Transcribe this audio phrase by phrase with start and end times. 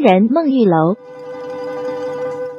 [0.00, 0.94] 乖人孟玉楼。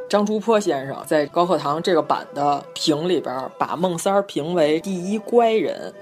[0.09, 5.93] 张竹坡先生在高课堂这个版的评里边，把孟三儿评为第一乖人。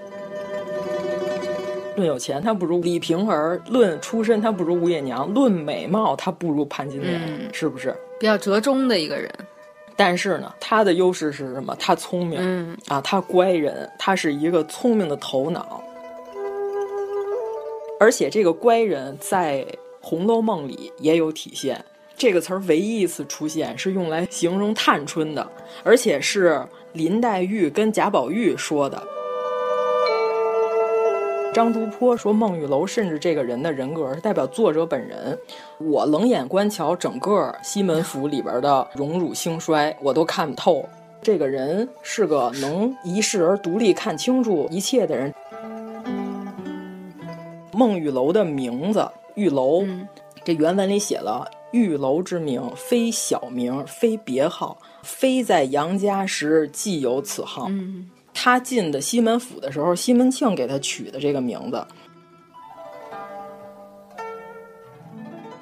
[1.95, 7.95] 论有钱，他不如李瓶儿；论出身，他不如吴月娘；论美貌，他不如潘金莲，嗯是不是？
[8.19, 9.31] 比较折中的一个人。
[9.95, 11.75] 但是呢，他的优势是什么？
[11.77, 15.83] 他聪明，嗯啊，他乖人，他是一个聪明的头脑。
[17.99, 19.65] 而且这个乖人在
[20.07, 21.84] 《红楼梦》里也有体现。
[22.15, 25.45] 这个词儿唯一一次出现是用来形容探春的，
[25.84, 29.03] 而且是林黛玉跟贾宝玉说的。
[31.53, 35.38] 张竹坡说孟玉楼甚至这个人的人格是代表作者本人。
[35.77, 40.87] 我冷眼观瞧整个西门府里边的荣辱兴衰，我都看透。
[41.21, 45.34] 这个人是个能一世而独立看清楚一切的人。
[47.73, 49.05] 孟玉楼的名字
[49.38, 49.86] 玉楼，
[50.44, 61.85] 这原文里写了“玉楼之名，非小名，非别号，非在杨家时既有此号。”嗯，他进的西门府的时候，西门庆给他取的这个名字。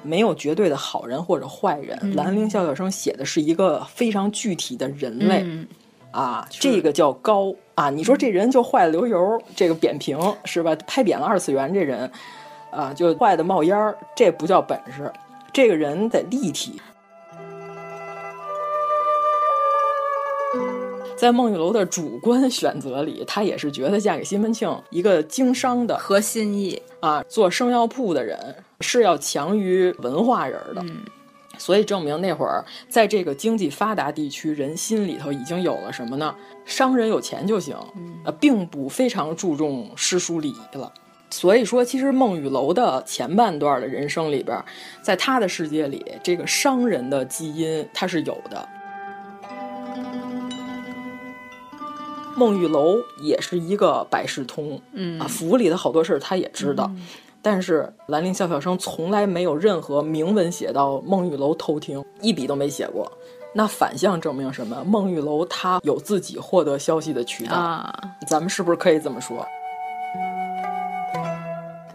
[0.02, 5.42] 没有绝对的好人或者坏人，嗯兰陵笑笑生写的是一个非常具体的人类。
[5.44, 5.68] 嗯
[6.12, 7.90] 啊，这个叫高啊！
[7.90, 10.74] 你说这人就坏了流油，这个扁平是吧？
[10.86, 12.10] 拍扁了二次元这人，
[12.70, 15.12] 啊，就坏的冒烟儿，这不叫本事，
[15.52, 16.80] 这个人得立体。
[21.16, 28.38] 在孟玉楼的主观选择里，她也是觉得嫁给西门庆一个经商的合心意啊，做生药铺的人
[28.80, 30.82] 是要强于文化人的。
[30.82, 31.04] 嗯
[31.58, 36.34] 所以证明那会儿在这个经济发达地区，人心里头已经有了什么呢？
[36.66, 37.74] 商人有钱就行，
[38.26, 40.92] 呃，并不非常注重诗书礼仪了。
[41.36, 44.58] 所以说，其实孟玉楼的前半段的人生里边，
[45.02, 48.66] 在他的世界里，这个商人的基因他是有的。
[52.34, 56.90] 孟玉楼也是一个百事通，嗯啊，府里的好多事儿他也知道。
[57.42, 63.12] 但是兰陵笑笑生从来没有任何明文写到孟玉楼偷听，一笔都没写过。
[63.52, 64.82] 那反向证明什么？
[64.86, 67.94] 孟玉楼他有自己获得消息的渠道，啊，
[68.26, 69.46] 咱们是不是可以这么说？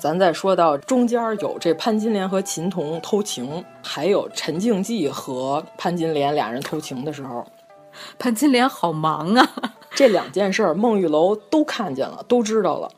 [0.01, 7.45] 咱再说到中间有这潘金莲和秦童偷情，还有陈静济和潘金莲俩人偷情的时候，
[8.17, 9.47] 潘金莲好忙啊！
[9.93, 12.89] 这两件事儿孟玉楼都看见了，都知道了。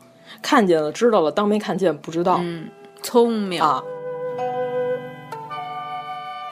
[0.42, 2.40] 看见了，知道了，当没看见不知道。
[2.42, 2.69] 嗯，
[3.02, 3.84] 聪明啊！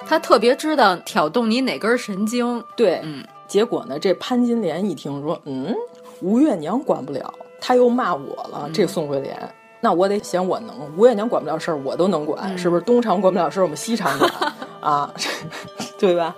[0.05, 2.61] 他特别知道挑动你哪根神经。
[2.75, 3.23] 对，嗯。
[3.47, 5.73] 结果呢，这潘金莲一听说，嗯，
[6.21, 10.75] 吴月娘管不了，他又骂我了，嗯、这宋惠莲，那我得显我能。
[10.95, 12.81] 吴月娘管不了事儿，我都能管，嗯、是不是？
[12.83, 14.31] 东厂管不了事儿，我们西厂管
[14.79, 15.13] 啊，
[15.99, 16.35] 对吧？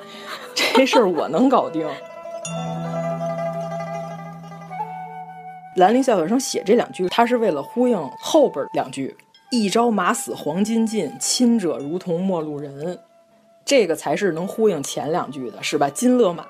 [0.76, 1.88] 这事儿我能搞定。
[5.76, 9.16] 兰陵笑笑生写这两句，他是为了呼应后边两句
[9.52, 13.00] ：“一朝马死黄金尽，亲者如同陌路人。”
[13.66, 15.90] 这个才是能呼应前两句的，是吧？
[15.90, 16.46] 金勒马，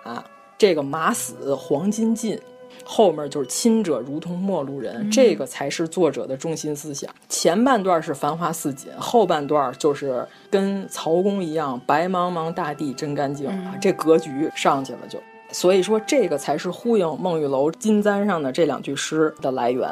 [0.58, 2.38] 这个马死黄金尽，
[2.84, 7.10] 后面就是亲者如同陌路人，嗯、这个才是作者的中心思想。
[7.30, 15.20] 前半段是繁花似锦，后半段就是跟曹公一样，白茫茫大地真干净，嗯、这格局上去了就。
[15.52, 19.88] 所以说，这个才是呼应孟玉楼金簪上的这两句诗的来源。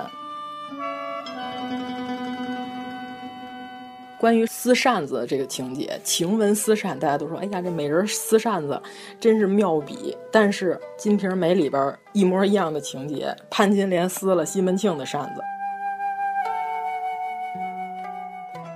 [4.22, 8.80] 关于撕扇子这个情节，晴雯撕扇，大家都说：“哎呀，这美人撕扇子
[9.20, 15.42] 真是妙笔。”但是《金瓶梅》里边一模一样的情节，潘金莲撕了西门庆的扇子。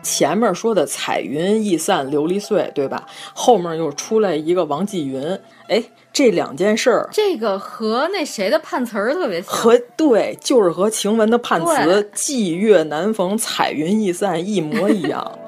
[0.06, 3.08] 前面说的彩云易散琉璃碎，对吧？
[3.34, 5.84] 后面又出来一个王继云，哎，
[6.14, 15.40] 这两件事儿，这个和那谁的判词儿特别像，和对，就是和晴雯的判词“霁月难逢，彩云易散”一模一样。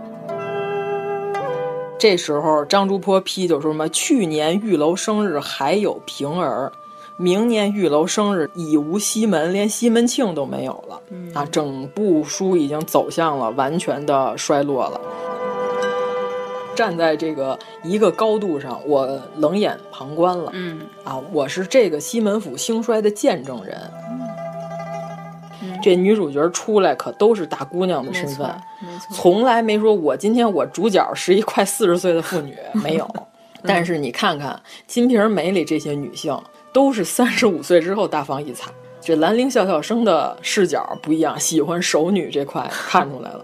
[2.00, 6.72] 这时候张竹坡批就说什么：“去年玉楼生日还有平儿。”
[7.20, 11.44] 明年玉楼生日已无西门，连西门庆都没有了、嗯、啊！
[11.52, 15.02] 整部书已经走向了完全的衰落了。
[16.76, 20.52] 站在这个一个高度上，我冷眼旁观了。
[20.54, 23.76] 嗯啊，我是这个西门府兴衰的见证人。
[25.64, 28.48] 嗯、这女主角出来可都是大姑娘的身份，
[29.12, 33.10] 从来没说我今天我主角是一快四十岁的妇女，没有。
[33.66, 34.52] 但是你看看
[34.86, 36.40] 《金瓶梅》里这些女性。
[36.78, 38.70] 都是三十五岁之后大放异彩。
[39.02, 43.44] 这兰陵笑笑生的视角不一样，喜欢熟女这块看出来了。